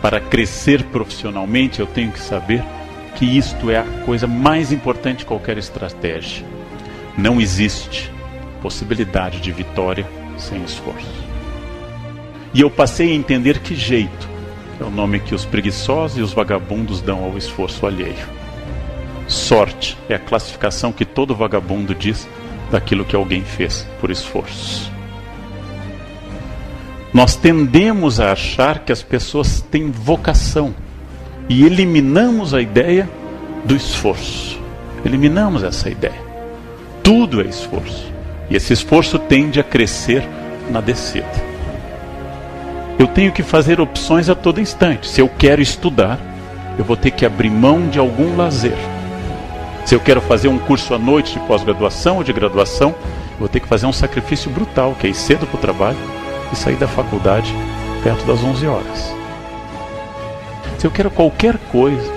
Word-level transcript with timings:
Para 0.00 0.20
crescer 0.20 0.84
profissionalmente, 0.84 1.80
eu 1.80 1.86
tenho 1.86 2.12
que 2.12 2.20
saber 2.20 2.62
que 3.16 3.24
isto 3.24 3.70
é 3.70 3.78
a 3.78 3.84
coisa 4.04 4.26
mais 4.26 4.70
importante 4.70 5.18
de 5.18 5.24
qualquer 5.24 5.58
estratégia. 5.58 6.46
Não 7.16 7.40
existe 7.40 8.12
possibilidade 8.62 9.40
de 9.40 9.50
vitória 9.50 10.06
sem 10.36 10.62
esforço. 10.62 11.26
E 12.54 12.60
eu 12.60 12.70
passei 12.70 13.10
a 13.10 13.14
entender 13.14 13.58
que 13.58 13.74
jeito 13.74 14.28
é 14.80 14.84
o 14.84 14.90
nome 14.90 15.18
que 15.18 15.34
os 15.34 15.44
preguiçosos 15.44 16.18
e 16.18 16.22
os 16.22 16.32
vagabundos 16.32 17.00
dão 17.00 17.24
ao 17.24 17.36
esforço 17.36 17.84
alheio. 17.84 18.28
Sorte 19.26 19.98
é 20.08 20.14
a 20.14 20.18
classificação 20.18 20.92
que 20.92 21.04
todo 21.04 21.34
vagabundo 21.34 21.94
diz 21.94 22.28
daquilo 22.70 23.04
que 23.04 23.16
alguém 23.16 23.42
fez 23.42 23.86
por 24.00 24.10
esforço. 24.10 24.97
Nós 27.12 27.34
tendemos 27.36 28.20
a 28.20 28.32
achar 28.32 28.80
que 28.80 28.92
as 28.92 29.02
pessoas 29.02 29.60
têm 29.60 29.90
vocação 29.90 30.74
e 31.48 31.64
eliminamos 31.64 32.52
a 32.52 32.60
ideia 32.60 33.08
do 33.64 33.74
esforço. 33.74 34.60
Eliminamos 35.04 35.62
essa 35.62 35.88
ideia. 35.88 36.20
Tudo 37.02 37.40
é 37.40 37.46
esforço. 37.46 38.12
E 38.50 38.56
esse 38.56 38.72
esforço 38.72 39.18
tende 39.18 39.58
a 39.58 39.64
crescer 39.64 40.22
na 40.70 40.80
descida. 40.80 41.48
Eu 42.98 43.06
tenho 43.06 43.32
que 43.32 43.42
fazer 43.42 43.80
opções 43.80 44.28
a 44.28 44.34
todo 44.34 44.60
instante. 44.60 45.08
Se 45.08 45.20
eu 45.20 45.28
quero 45.28 45.62
estudar, 45.62 46.18
eu 46.78 46.84
vou 46.84 46.96
ter 46.96 47.12
que 47.12 47.24
abrir 47.24 47.50
mão 47.50 47.88
de 47.88 47.98
algum 47.98 48.36
lazer. 48.36 48.76
Se 49.86 49.94
eu 49.94 50.00
quero 50.00 50.20
fazer 50.20 50.48
um 50.48 50.58
curso 50.58 50.92
à 50.92 50.98
noite 50.98 51.32
de 51.32 51.40
pós-graduação 51.46 52.18
ou 52.18 52.24
de 52.24 52.32
graduação, 52.32 52.90
eu 52.90 53.38
vou 53.38 53.48
ter 53.48 53.60
que 53.60 53.68
fazer 53.68 53.86
um 53.86 53.92
sacrifício 53.92 54.50
brutal, 54.50 54.94
que 54.98 55.06
é 55.06 55.10
ir 55.10 55.14
cedo 55.14 55.46
para 55.46 55.56
o 55.56 55.60
trabalho 55.60 56.17
e 56.52 56.56
sair 56.56 56.76
da 56.76 56.88
faculdade 56.88 57.54
perto 58.02 58.24
das 58.26 58.42
11 58.42 58.66
horas. 58.66 59.14
Se 60.78 60.86
eu 60.86 60.90
quero 60.90 61.10
qualquer 61.10 61.56
coisa, 61.72 62.12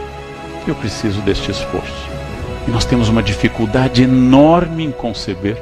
eu 0.67 0.75
preciso 0.75 1.21
deste 1.21 1.51
esforço. 1.51 2.09
E 2.67 2.71
nós 2.71 2.85
temos 2.85 3.09
uma 3.09 3.23
dificuldade 3.23 4.03
enorme 4.03 4.85
em 4.85 4.91
conceber 4.91 5.57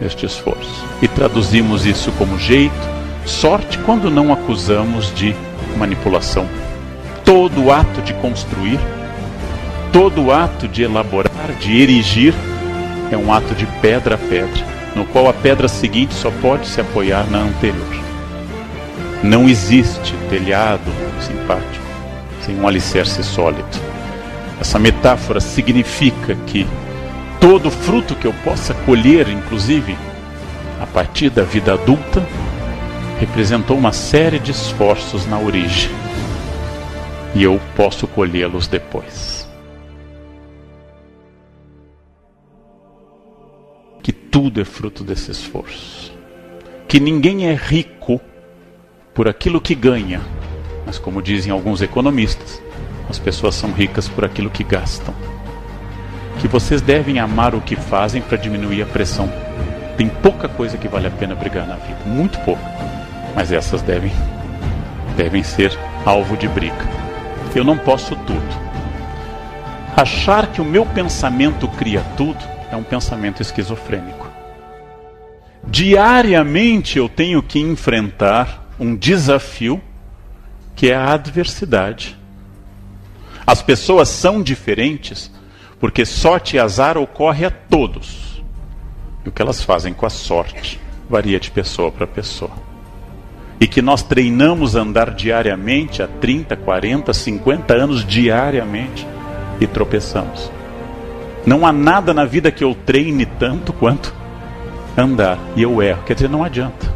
este 0.00 0.26
esforço. 0.26 0.84
E 1.00 1.08
traduzimos 1.08 1.86
isso 1.86 2.12
como 2.12 2.38
jeito, 2.38 2.74
sorte, 3.24 3.78
quando 3.78 4.10
não 4.10 4.32
acusamos 4.32 5.14
de 5.14 5.34
manipulação. 5.78 6.46
Todo 7.24 7.72
ato 7.72 8.02
de 8.02 8.12
construir, 8.14 8.78
todo 9.92 10.30
ato 10.30 10.68
de 10.68 10.82
elaborar, 10.82 11.52
de 11.58 11.80
erigir, 11.80 12.34
é 13.10 13.16
um 13.16 13.32
ato 13.32 13.54
de 13.54 13.66
pedra 13.80 14.16
a 14.16 14.18
pedra 14.18 14.75
no 14.96 15.04
qual 15.04 15.28
a 15.28 15.32
pedra 15.34 15.68
seguinte 15.68 16.14
só 16.14 16.30
pode 16.40 16.66
se 16.66 16.80
apoiar 16.80 17.30
na 17.30 17.38
anterior. 17.38 18.02
Não 19.22 19.46
existe 19.46 20.14
telhado 20.30 20.90
simpático 21.20 21.84
sem 22.40 22.58
um 22.58 22.66
alicerce 22.66 23.22
sólido. 23.22 23.68
Essa 24.58 24.78
metáfora 24.78 25.38
significa 25.38 26.34
que 26.46 26.66
todo 27.38 27.70
fruto 27.70 28.14
que 28.14 28.26
eu 28.26 28.32
possa 28.42 28.72
colher, 28.72 29.28
inclusive 29.28 29.94
a 30.80 30.86
partir 30.86 31.28
da 31.28 31.42
vida 31.42 31.74
adulta, 31.74 32.26
representou 33.20 33.76
uma 33.76 33.92
série 33.92 34.38
de 34.38 34.50
esforços 34.50 35.26
na 35.26 35.38
origem. 35.38 35.90
E 37.34 37.42
eu 37.42 37.60
posso 37.76 38.06
colhê-los 38.06 38.66
depois. 38.66 39.35
Tudo 44.30 44.60
é 44.60 44.64
fruto 44.64 45.02
desse 45.02 45.30
esforço. 45.30 46.14
Que 46.88 47.00
ninguém 47.00 47.48
é 47.48 47.54
rico 47.54 48.20
por 49.14 49.28
aquilo 49.28 49.60
que 49.60 49.74
ganha, 49.74 50.20
mas 50.84 50.98
como 50.98 51.22
dizem 51.22 51.52
alguns 51.52 51.82
economistas, 51.82 52.62
as 53.08 53.18
pessoas 53.18 53.54
são 53.54 53.72
ricas 53.72 54.08
por 54.08 54.24
aquilo 54.24 54.50
que 54.50 54.62
gastam. 54.64 55.14
Que 56.40 56.48
vocês 56.48 56.80
devem 56.80 57.18
amar 57.18 57.54
o 57.54 57.60
que 57.60 57.76
fazem 57.76 58.20
para 58.20 58.36
diminuir 58.36 58.82
a 58.82 58.86
pressão. 58.86 59.32
Tem 59.96 60.08
pouca 60.08 60.48
coisa 60.48 60.76
que 60.76 60.88
vale 60.88 61.06
a 61.06 61.10
pena 61.10 61.34
brigar 61.34 61.66
na 61.66 61.76
vida, 61.76 62.00
muito 62.04 62.38
pouco. 62.40 62.62
Mas 63.34 63.52
essas 63.52 63.82
devem 63.82 64.12
devem 65.16 65.42
ser 65.42 65.76
alvo 66.04 66.36
de 66.36 66.46
briga. 66.46 66.86
Eu 67.54 67.64
não 67.64 67.78
posso 67.78 68.14
tudo. 68.14 68.66
Achar 69.96 70.48
que 70.48 70.60
o 70.60 70.64
meu 70.64 70.84
pensamento 70.84 71.66
cria 71.68 72.02
tudo 72.16 72.55
é 72.70 72.76
um 72.76 72.82
pensamento 72.82 73.42
esquizofrênico. 73.42 74.26
Diariamente 75.66 76.98
eu 76.98 77.08
tenho 77.08 77.42
que 77.42 77.58
enfrentar 77.58 78.70
um 78.78 78.94
desafio 78.94 79.80
que 80.74 80.90
é 80.90 80.94
a 80.94 81.12
adversidade. 81.12 82.16
As 83.46 83.62
pessoas 83.62 84.08
são 84.08 84.42
diferentes 84.42 85.30
porque 85.80 86.04
sorte 86.04 86.56
e 86.56 86.58
azar 86.58 86.96
ocorre 86.96 87.44
a 87.44 87.50
todos. 87.50 88.42
E 89.24 89.28
o 89.28 89.32
que 89.32 89.42
elas 89.42 89.62
fazem 89.62 89.92
com 89.92 90.06
a 90.06 90.10
sorte 90.10 90.80
varia 91.08 91.38
de 91.38 91.50
pessoa 91.50 91.90
para 91.90 92.06
pessoa. 92.06 92.52
E 93.60 93.66
que 93.66 93.80
nós 93.80 94.02
treinamos 94.02 94.76
a 94.76 94.80
andar 94.80 95.14
diariamente 95.14 96.02
há 96.02 96.06
30, 96.06 96.56
40, 96.56 97.12
50 97.12 97.74
anos 97.74 98.04
diariamente 98.04 99.06
e 99.60 99.66
tropeçamos. 99.66 100.55
Não 101.46 101.64
há 101.64 101.72
nada 101.72 102.12
na 102.12 102.24
vida 102.24 102.50
que 102.50 102.64
eu 102.64 102.74
treine 102.74 103.24
tanto 103.24 103.72
quanto 103.72 104.12
andar 104.98 105.38
e 105.54 105.62
eu 105.62 105.80
erro. 105.80 106.02
Quer 106.04 106.14
dizer, 106.14 106.28
não 106.28 106.42
adianta. 106.42 106.92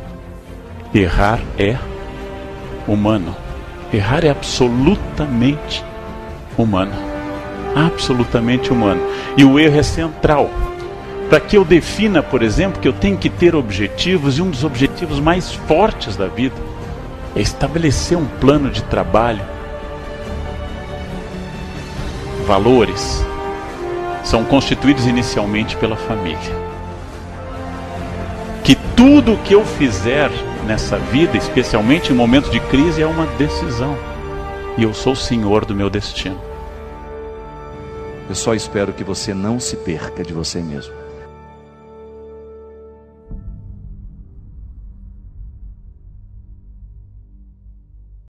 Errar 0.92 1.38
é 1.56 1.76
humano. 2.88 3.36
Errar 3.94 4.24
é 4.24 4.30
absolutamente 4.30 5.84
humano. 6.58 6.92
Absolutamente 7.76 8.72
humano. 8.72 9.00
E 9.36 9.44
o 9.44 9.56
erro 9.56 9.78
é 9.78 9.82
central. 9.84 10.50
Para 11.28 11.38
que 11.38 11.56
eu 11.56 11.64
defina, 11.64 12.20
por 12.20 12.42
exemplo, 12.42 12.80
que 12.80 12.88
eu 12.88 12.92
tenho 12.92 13.16
que 13.16 13.30
ter 13.30 13.54
objetivos, 13.54 14.36
e 14.36 14.42
um 14.42 14.50
dos 14.50 14.64
objetivos 14.64 15.20
mais 15.20 15.52
fortes 15.52 16.16
da 16.16 16.26
vida 16.26 16.56
é 17.36 17.40
estabelecer 17.40 18.18
um 18.18 18.26
plano 18.26 18.68
de 18.68 18.82
trabalho. 18.82 19.42
Valores 22.48 23.24
são 24.22 24.44
constituídos 24.44 25.06
inicialmente 25.06 25.76
pela 25.76 25.96
família 25.96 26.70
que 28.70 28.76
tudo 28.96 29.36
que 29.38 29.52
eu 29.52 29.64
fizer 29.64 30.30
nessa 30.64 30.96
vida, 30.96 31.36
especialmente 31.36 32.12
em 32.12 32.14
momentos 32.14 32.50
de 32.50 32.60
crise, 32.60 33.02
é 33.02 33.06
uma 33.06 33.26
decisão. 33.26 33.98
E 34.78 34.82
eu 34.84 34.94
sou 34.94 35.14
o 35.14 35.16
senhor 35.16 35.64
do 35.64 35.74
meu 35.74 35.90
destino. 35.90 36.40
Eu 38.28 38.34
só 38.36 38.54
espero 38.54 38.92
que 38.92 39.02
você 39.02 39.34
não 39.34 39.58
se 39.58 39.76
perca 39.76 40.22
de 40.22 40.32
você 40.32 40.60
mesmo. 40.60 40.99